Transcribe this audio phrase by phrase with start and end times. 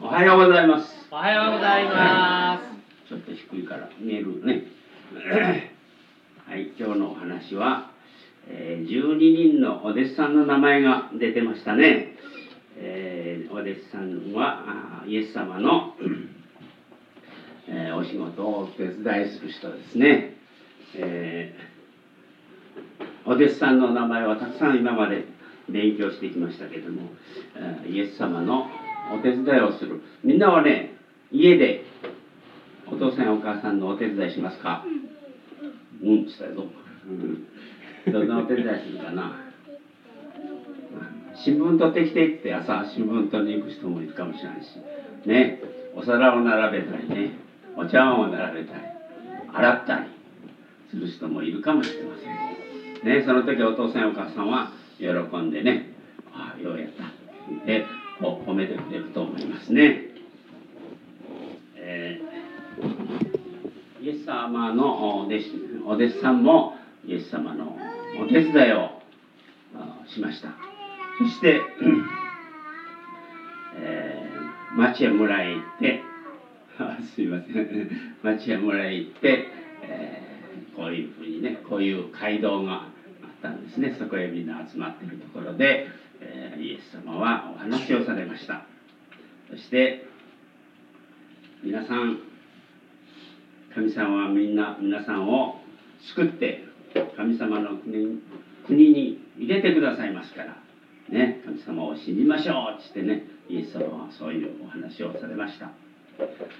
[0.00, 1.08] おはようございます。
[1.10, 2.60] おはようございま
[3.08, 4.66] ちょっと低いから見えるね。
[6.46, 7.90] はい、今日のお話は、
[8.46, 12.14] えー12人のお弟子さんの名前が出てましたね。
[12.76, 15.94] えーお弟子さんはイエス様の、
[17.66, 20.36] えーお仕事をお手伝いする人ですね。
[20.94, 21.68] えー
[23.24, 25.24] お弟子さんの名前はたくさん今まで
[25.68, 27.02] 勉強してきましたけども、
[27.56, 28.70] えーイエス様の
[29.12, 30.00] お手伝いをする。
[30.22, 30.96] みんなはね
[31.30, 31.84] 家で
[32.86, 34.84] お父さんやお母さんのお手伝いしますか？
[36.02, 36.28] うん。
[36.28, 36.64] したよ、
[38.06, 39.36] うん、どんなお手伝いするかな？
[41.34, 44.78] 新聞取ってきてって朝新聞取りに行く人もいるかもしれないし。
[45.26, 45.62] ね
[45.94, 47.32] お皿を並べたりね
[47.76, 48.80] お茶碗を並べたり
[49.52, 50.06] 洗ったり
[50.90, 53.04] する人もいるかもしれません。
[53.04, 55.92] ねその時お父さんやお母さんは喜んでね
[56.32, 57.04] ああようやった。
[57.66, 57.84] で
[58.20, 60.02] こう褒めてくれると思いますね、
[61.76, 62.28] えー
[64.00, 65.50] イエス様のお弟子
[65.84, 66.74] お弟子さんも
[67.04, 67.76] イエス様の
[68.22, 69.02] お手伝いを
[70.06, 70.50] しました。
[71.18, 71.60] そして、
[73.76, 76.02] えー町へ村へ行って
[77.14, 77.90] すいません。
[78.22, 79.48] 町へ村へ行って、
[79.82, 82.82] えーこういうふうにねこういう街道があっ
[83.42, 83.96] たんですね。
[83.98, 85.88] そこへみんな集まってるところで、
[86.20, 88.62] えイエス様はお話をされました。
[89.50, 90.06] そして
[91.62, 92.20] 皆さん
[93.74, 95.60] 神様はみんな皆さんを
[96.14, 96.64] 救って
[97.16, 98.20] 神様の国
[98.66, 100.56] 国に入れてくださいますから。
[101.08, 105.70] ね神様を信じましょうっつってねイエス様はそういうお話をされました。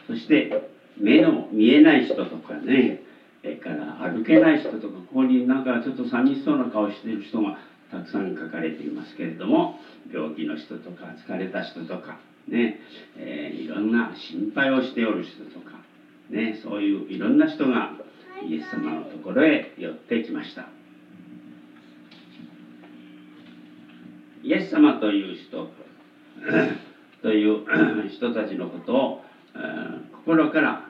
[0.06, 3.02] そして目の見えない人とかね
[3.42, 7.58] それから歩けない人とかここになんかちょっと寂しそうな顔してる人が
[7.90, 9.78] たくさん書かれていますけれども
[10.12, 12.80] 病気の人とか疲れた人とかね、
[13.16, 15.78] えーいろんな心配をしておる人とか
[16.30, 17.92] ね、そういういろんな人が
[18.46, 20.68] イエス様のところへ寄ってきました。
[24.42, 25.68] イエス様という人
[27.22, 27.60] という
[28.08, 29.24] 人たちのことを
[29.54, 30.82] えー心から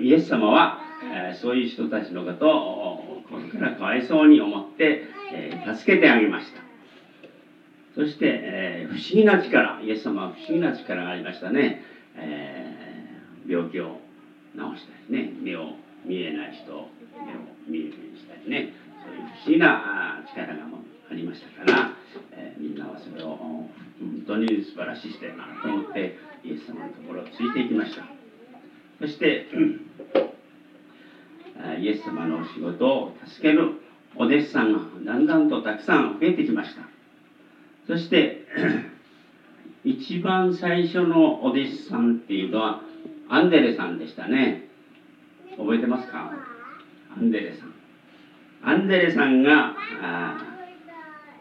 [0.00, 0.80] イエス様は
[1.12, 5.02] えーそういう人たちのことを心からかわいそうに思って
[5.32, 6.62] えー助けてあげました。
[7.94, 11.82] そして、えー不思議な力イエス様は不思議な力がありましたね、
[12.14, 14.00] えー病気を
[14.54, 17.36] 治したりね目を見えない人を目を
[17.68, 18.72] 見えるようにしたりね
[19.04, 20.64] そういう不思議な力が
[21.10, 21.92] ありましたから、
[22.32, 23.70] えみんなはそれを本
[24.26, 28.02] 当に素晴らしい人やなと思ってイエス様のところをついていきました。
[29.00, 29.46] そして
[31.56, 33.85] あーイエス様のお仕事を助ける。
[34.18, 36.82] お弟子さんがだんだんとたくさん増えてきました。
[37.86, 38.46] そして
[39.84, 42.82] 一番最初のお弟子さんっていうのは
[43.28, 44.68] アンデレさんでしたね。
[45.56, 46.32] 覚えてますか？
[47.16, 47.72] アンデレさん。
[48.62, 49.76] アンデレさんが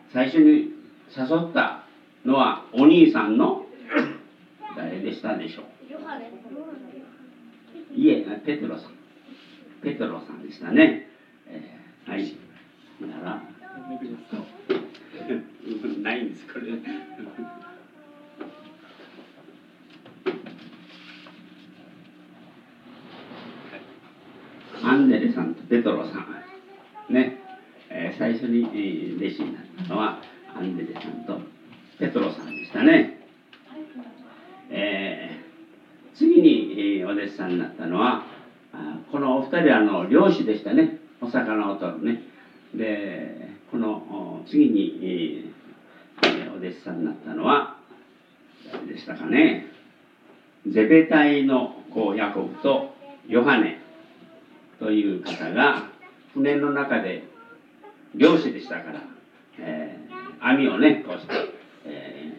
[0.09, 0.73] 最初に
[1.15, 1.83] 誘った
[2.25, 3.65] のはお兄さんの
[4.75, 5.63] 誰でしたでしょ
[7.95, 7.99] う？
[7.99, 8.91] いえペテロさん。
[9.81, 11.07] ペテロさんでしたね、
[11.47, 12.44] えーはい。
[13.01, 13.41] なら。
[16.01, 16.65] ないんですこれ。
[24.83, 27.41] アンデレさんとペトロさんね、
[27.89, 30.21] えー最初にえー弟子になったのは
[30.55, 31.39] アンデレさんと
[31.97, 33.19] ペトロさんでしたね、
[34.69, 38.25] えー次に、えーお弟子さんになったのは
[38.73, 40.99] あこのお二人はあの漁師でしたね。
[41.21, 42.21] お魚を取るね
[42.77, 45.51] でこの次に、
[46.23, 47.77] えお弟子さんになったのは
[48.71, 49.67] 誰でしたかね？
[50.67, 52.95] ゼベタイの子ヤコブと
[53.27, 53.79] ヨハネ
[54.79, 55.89] という方が
[56.33, 57.23] 船の中で
[58.15, 59.01] 漁師でしたから、
[59.59, 61.33] えー網をねこうして、
[61.85, 62.35] えー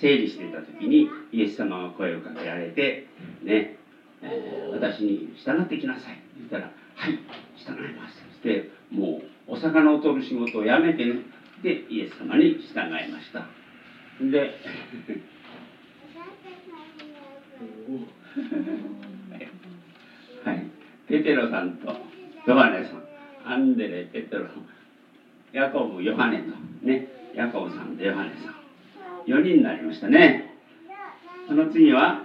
[0.00, 3.06] 整理していた時にイエス様が声をかけられて
[3.42, 3.76] ね、
[4.22, 7.18] えー私に従ってきなさい」って言ったら「はい
[7.56, 8.70] 従います」って
[9.64, 11.22] 魚を取る仕事をやめてね。
[11.62, 13.46] でイエス様に従いました。
[14.20, 14.50] で
[20.44, 20.66] はい。
[21.08, 21.96] ペテロさんと
[22.46, 23.04] ヨハネさん。
[23.46, 24.46] アンデレペテロ
[25.52, 26.44] ヤコブヨハネと
[26.86, 27.08] ね。
[27.34, 28.54] ヤコブさんとヨハネさん。
[29.26, 30.50] 4人になりましたね。
[31.48, 32.22] その次は、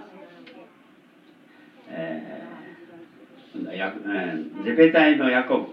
[1.88, 2.40] えー
[4.64, 5.69] ゼベタイのヤコブ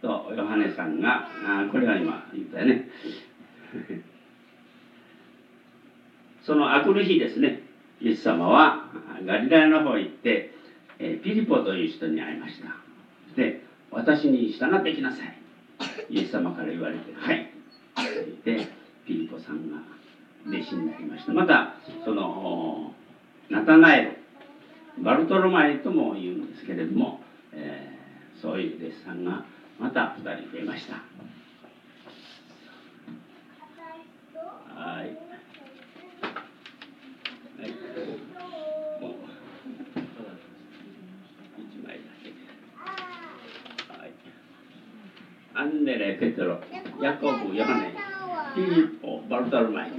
[0.00, 2.88] とヨハネさんがあこれは今言ったよね。
[6.42, 7.62] その悪の日ですね。
[8.00, 8.90] イエス様は
[9.26, 10.54] ガリラヤの方へ行って、
[10.98, 12.76] えピリポという人に会いました。
[13.36, 15.38] で私に従ってきなさい。
[16.08, 17.50] イエス様から言われて「はい」
[17.94, 18.26] と言っ
[18.60, 18.68] て
[19.04, 19.78] ピリポさんが
[20.46, 21.32] 弟子になりました。
[21.32, 21.74] また
[22.04, 22.94] その
[23.50, 24.18] ナタナエル
[25.02, 27.20] バルトロマイとも言うんですけれども、
[27.52, 29.44] えー、そういう弟子さんが
[29.78, 30.94] また2人増えました。
[34.74, 35.08] はい、はい、
[39.00, 39.12] もう
[41.60, 42.26] 1枚だけ。
[44.00, 44.08] はい。
[45.54, 46.60] アンネレ・ペテロ
[47.00, 47.94] ヤコブ・ヨハネ
[48.54, 49.96] ピリポ・バルトロマイが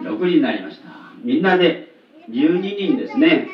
[0.00, 0.84] 6人になりました。
[1.22, 1.94] みんなで
[2.28, 3.48] 12人ですね、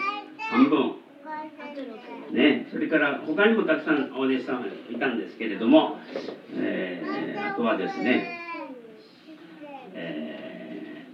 [2.88, 5.98] れから他にもたくさんお弟子さんいたんですけれども、
[6.54, 8.40] えー、あとはですね、
[9.94, 11.04] え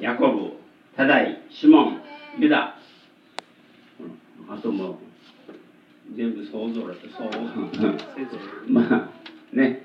[0.00, 0.52] ー、ヤコブ、
[0.96, 2.00] タダイ、シモン、
[2.38, 2.76] ユダ、
[4.48, 4.98] あとも
[6.16, 9.10] 全部想像だとそうま
[9.52, 9.82] あね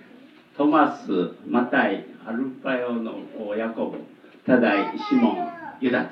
[0.58, 1.08] トマス、
[1.46, 3.18] マタイ、アルパヨの
[3.58, 3.98] ヤコブ、
[4.46, 6.10] タダイ、シモン、ユダと。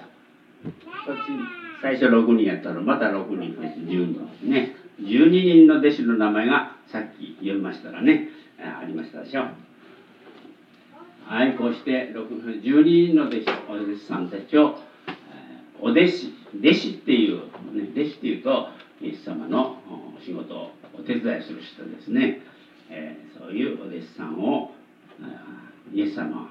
[0.63, 4.49] こっち最初6人やったらまた6人増えて10人。
[4.49, 9.41] ね12人の弟子の名前がさっき読みましたらねありましたでしょ。
[9.41, 9.45] う
[11.25, 14.77] はいこうして12人の弟子お弟子さんたちを
[15.79, 17.37] お弟子弟子っていう、
[17.73, 18.67] ね、弟子っていうと
[19.01, 19.77] イエス様の
[20.17, 22.41] お仕事をお手伝いする人ですね、
[22.89, 24.71] えー、そういうお弟子さんを
[25.93, 26.47] イエス様は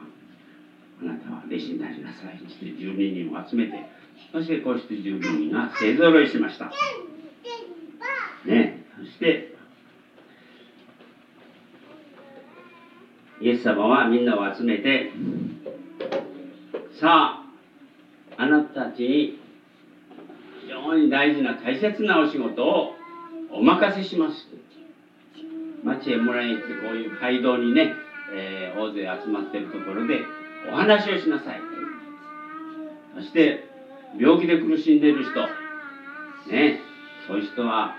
[1.02, 2.36] あなたは弟子になりなさい。
[2.36, 3.86] って12人を集めて
[4.32, 6.70] そしてこうして12人が勢ぞろいしました。
[8.44, 8.84] ね。
[8.98, 9.54] そして
[13.40, 15.10] イエス様はみんなを集めて
[16.92, 17.42] さ
[18.36, 19.38] ああなたたちに
[20.62, 22.94] 非常に大事な大切なお仕事を
[23.50, 24.48] お任せします。
[25.82, 27.94] 町へもらいに行ってこういう街道にね、
[28.34, 30.20] えー、大勢集まってるところで
[30.70, 31.60] お話をしなさい。
[33.14, 33.68] そして
[34.18, 35.40] 病気で苦しんでいる人
[36.50, 36.80] ね
[37.26, 37.96] そういう人は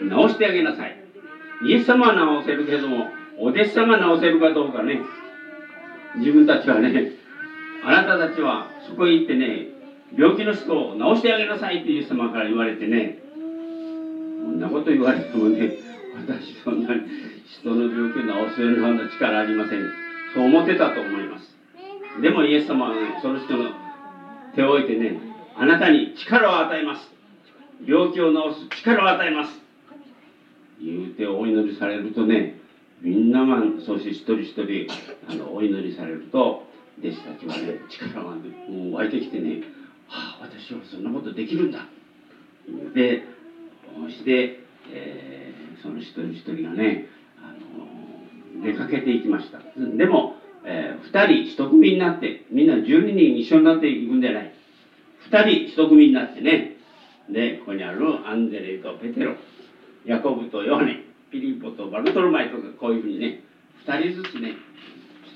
[0.00, 0.96] 治してあげなさい。
[1.62, 3.08] イエス様は治せるけども
[3.38, 5.00] お弟子様が治せるかどうかね。
[6.16, 7.12] 自分たちはね
[7.84, 9.66] あなたたちはそこへ行ってね
[10.16, 13.40] 病気の人を治してあげなさいってイエス様から言われてねこ
[14.50, 15.78] んなこと言われてもね
[16.16, 17.02] 私そんなに
[17.44, 19.80] 人の病気を治すような力ありません。
[20.34, 21.56] そう思ってたと思います。
[22.20, 23.70] でもイエス様はねその人の
[24.54, 25.20] 手を置いてね
[25.56, 27.12] あなたに力を与えます。
[27.84, 29.69] 病気を治す力を与えます。
[30.82, 32.58] 言うてお祈りされるとね
[33.02, 34.86] みんながそして一人一人
[35.28, 36.66] あのお祈りされると
[36.98, 38.36] 弟子たちはね力が、
[38.92, 39.62] 湧いてきてね
[40.08, 41.86] 「はあ私はそんなことできるんだ」
[42.94, 43.24] で
[43.94, 44.60] こうして、
[44.92, 47.06] えー、その一人一人がね
[47.38, 47.54] あ
[48.58, 49.60] の出かけていきました。
[49.76, 54.52] でも、えー、2人一組になってみんな12人一緒になっていくんじゃない。
[55.30, 56.76] 2人一組になってね
[57.30, 59.34] でここにあるアンデレとペテロ。
[60.04, 63.42] ヤコブとヨハネピリポとバルトロマイとかこういうふうにね
[63.86, 64.54] 2人ずつね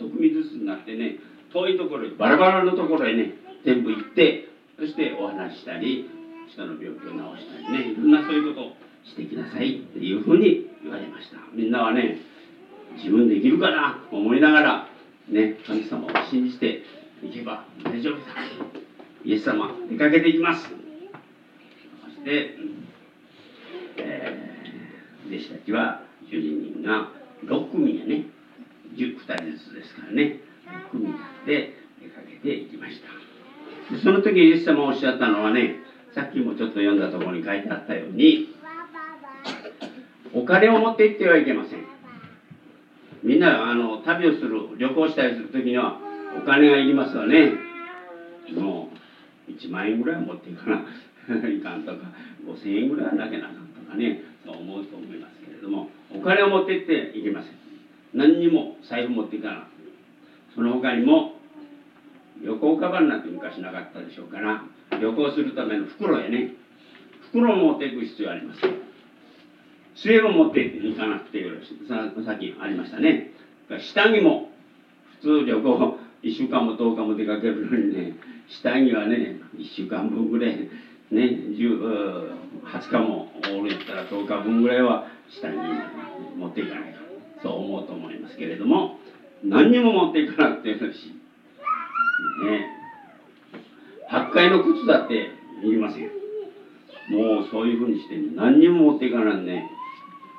[0.01, 1.17] 1組ずつになってね
[1.53, 3.35] 遠いところにバラバラのところへね
[3.65, 6.11] 全部行ってそしてお話したり
[6.53, 8.73] 人の病気を治したりねいろんなそういうことを
[9.05, 11.37] してきなさいっていうふうに言われました。
[11.53, 12.19] みんなはね
[12.97, 14.89] 自分できるかなと思いながら
[15.29, 16.83] ね神様を信じて
[17.23, 18.25] いけば大丈夫だ。
[19.25, 20.69] イエス様出かけていきます。
[20.69, 22.57] そして、
[25.35, 26.01] 弟子たちは
[26.31, 27.11] 12人が
[27.45, 28.27] 6組やね。
[28.95, 30.41] 2人ずつですからね。
[30.89, 33.95] 6組になって出かけていきました。
[33.95, 35.77] でその時イエス様おっしゃったのはね
[36.15, 38.55] さっきもちょっと読んだところに書いてあったように
[40.33, 41.85] お金を持って行ってはいけません。
[43.23, 45.99] みんなあの旅をする旅行したりする時には
[46.41, 47.53] お金がいりますわね。
[48.55, 48.91] も
[49.49, 50.85] う1万円ぐらい持っていかな
[51.49, 51.99] いかんとか
[52.47, 54.23] 5,000円ぐらいはなきゃなかんとかね。
[54.45, 57.53] そう思うと思いますけれどもお金を持ってっていけません。
[58.15, 59.59] 何にも財布持っていかない
[60.55, 61.33] その他にも
[62.43, 64.63] 旅行カバンなんて昔なかったでしょうから
[65.01, 66.55] 旅行するための袋やね。
[67.31, 68.61] 袋を持っていく必要あります
[69.97, 71.89] 杖を持っていかなくてよろしい。
[71.89, 73.33] さっきありましたね。
[73.93, 74.51] 下着も
[75.21, 78.17] 普通旅行1週間も10日も出かけるのにね
[78.49, 80.69] 下着はね1週間分ぐらい
[81.11, 85.57] ね20日もおるんやったら10日分ぐらいは下に
[86.37, 86.95] 持っていかない
[87.43, 88.99] とそう思うと思いますけれども
[89.45, 91.13] 何にも持っていかなくてよろし。
[92.45, 92.67] ね。
[94.11, 95.31] 8階の靴だって
[95.63, 96.05] いりません
[97.11, 99.71] もうそういうふうにして何にも持っていかないね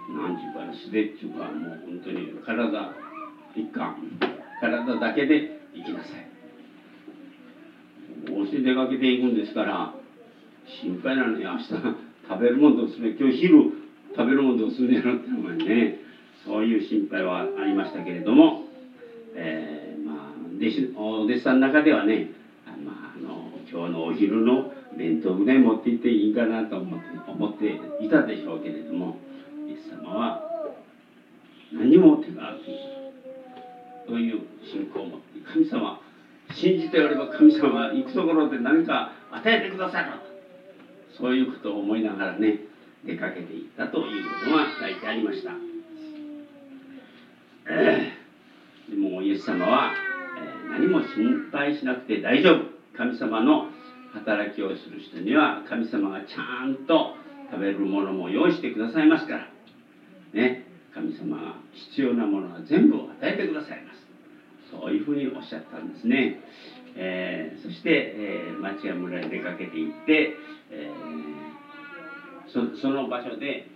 [0.09, 2.91] 何ちゅうか素手っちゅうかもう本当に体
[3.55, 3.95] 一貫。
[4.61, 6.35] 体だけで生きなさい。
[8.31, 9.94] 押して出かけていくんですから
[10.65, 11.63] 心配なのに明日。
[12.27, 13.15] 食べるもんどうする？
[13.19, 13.71] 今日昼。
[14.15, 15.99] 食べるもんどうするんやろってお前ね。
[16.45, 18.63] そういう心配はありましたけれども、
[19.35, 22.31] えー、まあ弟子お弟子さんの中ではね
[22.83, 29.17] まあ、あの今日のお昼の弁当ぐらい持って行っていいかなと思って思っていたでしょうけれども。
[29.67, 30.43] イエス様は
[31.73, 32.77] 何も持っていかなくていい
[34.07, 35.99] という信仰を持って神様
[36.51, 40.24] 信じておれば神様は行くところで何か与えてくださる。
[41.17, 42.59] そういうことを思いながらね
[43.05, 45.51] 出かけていったということが書いてありました。
[48.89, 49.91] でもイエス様は、
[50.37, 52.75] えー、何も心配しなくて大丈夫。
[52.95, 53.69] 神様の
[54.13, 57.15] 働きをする人には神様がちゃんと
[57.51, 59.47] 食べるものも用意してくださいますから。
[60.33, 64.05] ね神様が必要なものは全部与えてくださいます。
[64.71, 66.39] そういうふうにおっしゃったんですね、
[66.95, 70.33] えー、そして、えー、町や村に出かけていって、
[70.71, 73.67] えー、その場所で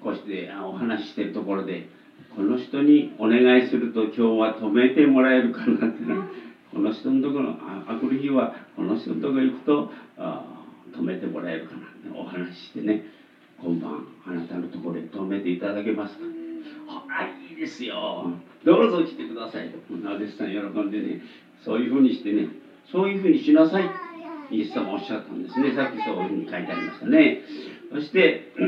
[0.00, 1.88] こうしてお話ししてるところで
[2.34, 6.02] この人にお願いすると今日は止めてもらえるかなって
[6.72, 13.02] この人のところあくる日はこの人のところ行くとあ止めてもらえるかなってお話ししてね。
[13.58, 16.24] 今晩あなたのところへ止めていただけますか？
[17.08, 18.30] あいいですよ。
[18.64, 19.70] どうぞ来てください。
[19.88, 21.18] となでさん喜んでね。
[21.58, 22.48] そういうふうにしてね。
[22.84, 23.88] そういうふうにしなさい。
[24.50, 25.74] イエス様おっしゃったんですね。
[25.74, 27.42] さっきそういうふうに書いてありましたね。
[27.92, 28.52] そして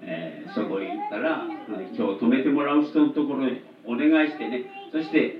[0.00, 4.64] えー、そこへ行ったら今日止めてもらう人のところへお願いしてね。
[4.92, 5.38] そして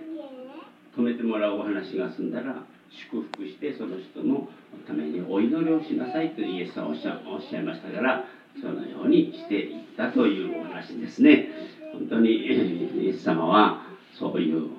[0.97, 2.65] 止めてもらうお話が済んだら
[3.13, 4.49] 祝福してその人の
[4.87, 8.25] ためにお祈りをしなさいとイエスさんおっしゃおっしゃいましたから
[8.61, 11.49] そのようにしていったというお話ですね。
[11.93, 13.83] 本当にイエス様は
[14.19, 14.71] そういう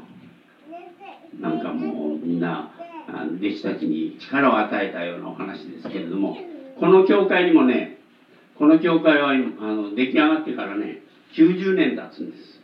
[1.39, 2.71] なんかもうみんな
[3.25, 6.37] 弟子たちに力を与えたようなお話ですけれども
[6.79, 7.97] この教会にもね
[8.57, 11.01] この教会はあの出来上がってからね
[11.35, 12.59] 90年経つんです。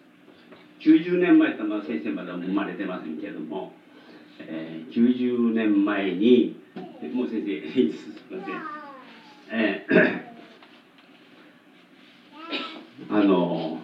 [0.85, 3.73] 90年前って先生まだ生まれてませんけれども、
[4.39, 6.61] えー、90年前に
[7.13, 7.93] もう先生すい
[8.35, 8.61] ません、
[9.51, 13.79] えー、あの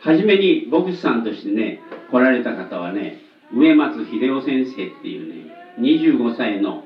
[0.00, 1.80] 初めに牧師さんとしてね
[2.10, 3.20] 来られた方はね
[3.52, 6.84] 植松秀夫先生っていうね25歳の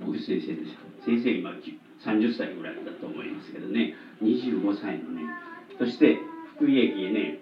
[0.00, 1.50] 牧師先生です先生今
[2.04, 3.94] 30歳ぐらいだと思いますけどね。
[4.22, 5.22] 25歳のね
[5.78, 6.18] そして
[6.56, 7.38] 福井駅へね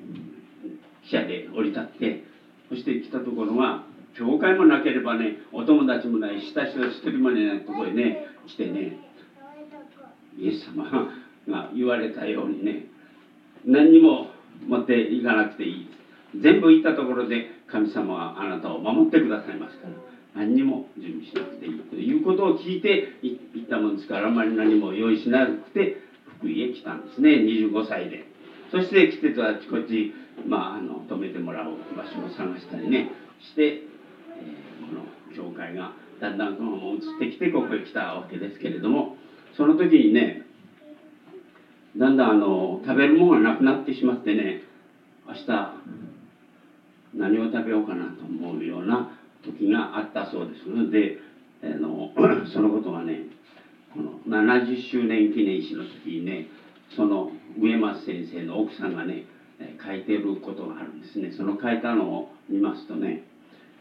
[1.04, 2.24] 汽車で降り立って
[2.68, 3.84] そして来たところが
[4.16, 8.98] 教会もなければねお友達もない親しは一人もいないところへね来てね
[10.38, 10.84] イエス様
[11.48, 12.86] が言われたようにね
[13.64, 14.28] 何にも
[14.66, 15.90] 持っていかなくていい。
[16.40, 20.13] 全部行ったところで神様はあなたを守ってくださいますから。
[20.34, 25.98] 何にも準備しなくていいということを聞いて行ったもんですからあまり何も用意しなくて
[26.38, 27.30] 福井へ来たんですね。
[27.30, 28.26] 25歳で。
[28.70, 30.12] そして来てとあちこち
[30.46, 33.10] まあ、あの止めてもらう場所を探したりね
[33.40, 39.16] して、えー、この教会がだんだんこのまま移ってきてここへ来たわけですけれども
[39.56, 40.42] その時にね
[41.96, 44.62] だんだんあの食べるものがなくなってしまってね
[45.26, 45.72] 明日
[47.14, 51.18] 何を食べようかなと思うような時があったそうですので
[51.62, 52.10] あの
[52.52, 53.22] そのことがね
[53.92, 56.46] この70周年記念誌の時にね
[56.96, 59.24] その植松先生の奥さんがね
[59.84, 61.32] 書いてることがあるんですね。
[61.32, 63.24] その書いたのを見ますとね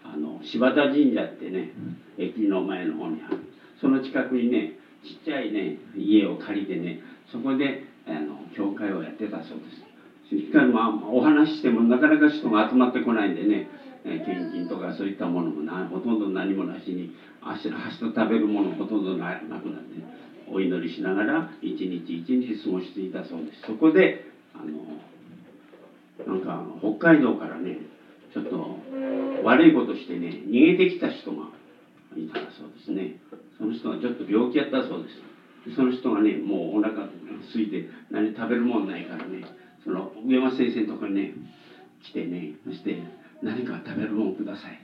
[0.03, 1.71] あの柴田神社ってね
[2.17, 3.37] 駅の前の方にある。
[3.81, 6.99] その近くにねちっちゃいね家を借りてね
[7.31, 9.93] そこであの教会をやってたそうです。
[10.29, 13.67] しかしまあお話ししてもなかなか人が集まってこないんでね
[14.03, 20.03] 献金とかそういったものもなほとんど何もなしに足の端と食べるものほとんどなくなって
[20.51, 23.61] お祈りしながら一日一日過ごしていたそうです。
[23.67, 24.63] そこであ
[26.27, 27.79] のなんか北海道からね
[28.33, 28.77] ちょっと
[29.43, 31.47] 悪いことしてね逃げてきた人が
[32.15, 33.17] いたそうですね。
[33.57, 35.75] その人がちょっと病気やったそうです。
[35.75, 37.07] その人がねもうお腹
[37.41, 39.43] すいて何食べるもんないからね
[39.83, 41.33] その上山先生のとこにね
[42.01, 42.97] 来てねそして
[43.43, 44.73] 何か食べるもんください。
[44.73, 44.75] っ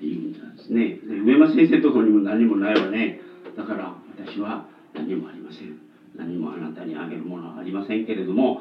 [0.00, 0.98] て言うんですね。
[1.06, 3.20] で上山先生とこにも何もないわね。
[3.56, 5.78] だから私は何もありません。
[6.16, 8.60] 何もあなたにあげるものはありませんけれども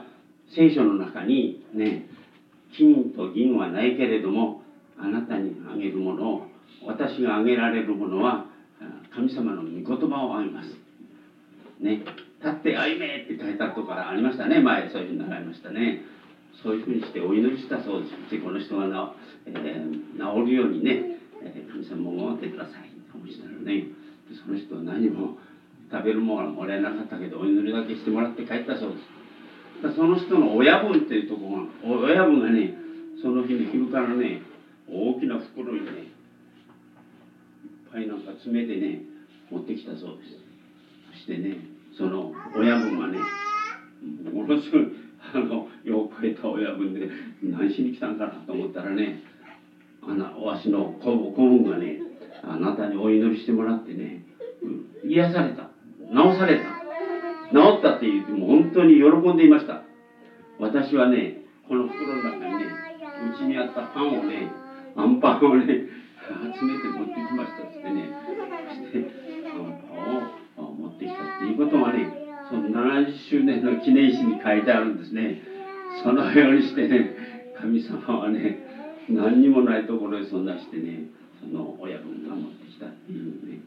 [0.55, 2.07] 聖書の中にね
[2.75, 4.61] 金と銀はないけれども
[4.97, 6.41] あなたにあげるものを
[6.85, 8.47] 私があげられるものは
[9.13, 10.69] 神様の御言葉を編みます。
[11.79, 12.03] ね。
[12.43, 14.59] 立って歩めって書いたとこかありましたね。
[14.59, 16.01] 前そういうふうに習いましたね。
[16.61, 18.37] そういうふうにしてお祈りしたそうです。
[18.37, 23.87] でこの人がな、えー、治るようにね、えー、神様を守ってくださいとしたらね。
[24.33, 25.37] その人は何も
[25.91, 28.97] 食べるものはもらえなかったけどお祈りだけしてもらって帰ったそうで
[29.91, 29.95] す。
[29.95, 32.73] その人の親分っていうところが親分がね
[33.21, 34.41] その日の昼からね
[34.87, 36.07] 大きな袋にねいっ
[37.91, 39.01] ぱいなんか詰めてね
[39.51, 40.39] 持ってきたそうです。
[41.11, 41.57] そしてね
[41.97, 43.19] その親分がね
[44.31, 44.87] ものすごい
[45.33, 47.09] あのよう超えた親分で
[47.41, 49.19] 何しに来たんかなと思ったらね
[50.01, 52.01] あのわしの子分がね
[52.43, 54.25] あなたにお祈りしてもらってね
[55.03, 55.71] 癒された。
[56.09, 56.61] 治された。
[57.51, 59.83] 治ったって言っても本当に喜んでいました。
[60.59, 62.65] 私はねこの袋の中にね
[63.33, 64.51] うちにあったパンをね
[64.95, 65.65] アンパンをね
[66.55, 68.09] 集めて持ってきましたっつってね
[68.69, 69.11] そして
[69.49, 69.81] アン
[70.55, 72.22] パンを持ってきたっていうことがね
[72.53, 75.41] その70周年の記念誌に書いてあるんですね
[76.03, 77.15] そのようにしてね
[77.59, 78.59] 神様はね
[79.09, 81.09] 何にもないところへそんなしてね
[81.41, 83.57] その親分が持ってきたっていうね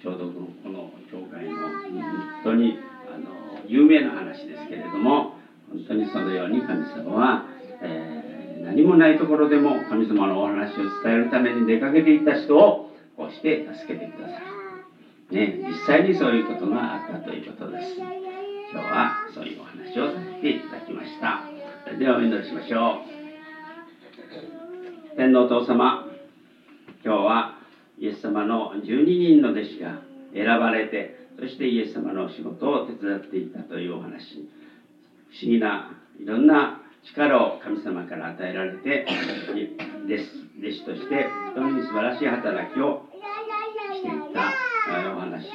[0.00, 2.78] ちょうどこの教会の本当に
[3.12, 3.26] あの
[3.66, 5.34] 有名な話ですけれども
[5.68, 7.44] 本当にそのように神様は、
[7.82, 15.34] えー、何もないところでも神様のお話を伝えるために出かけていた人をこうして助けてください。
[15.34, 18.27] ね、実際にそういうことがあったということです。
[18.70, 21.40] 今日はそういうお話をさせていただきました。
[21.98, 22.98] ではお祈りしましょ
[25.14, 25.16] う。
[25.16, 26.04] 天皇お父様、
[27.02, 27.54] 今日は
[27.98, 30.02] イエス様の12人の弟子が
[30.34, 34.46] 選ばれて、そしてイエス様の仕事を手伝っていたというお話。
[35.30, 39.06] 不思議ないろんな力を神様から与えられて、
[40.06, 40.16] 弟
[40.70, 43.00] 子として本当に素晴らしい働きを
[43.94, 44.52] していった
[45.16, 45.48] お話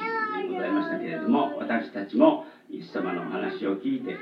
[0.54, 4.16] ございましたけれども、私たちもイエス様のお話を聞いて、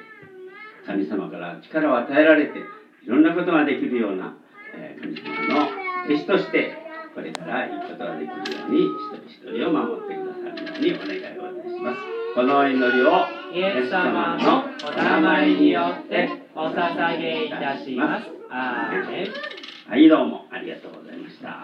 [0.87, 2.59] 神様から力を与えられて、
[3.05, 4.37] いろんなことができるような、
[4.75, 5.69] え神様の
[6.07, 6.77] 弟子として、
[7.15, 11.99] これからいいことができるように、一人一人を守ってくださるようにお願いをいたします。
[12.35, 13.11] この祈りを
[13.53, 18.27] イエス様のお名前によってお捧げいたします。
[18.51, 19.53] アーメン
[19.91, 21.61] はい、どうもありがとうございました。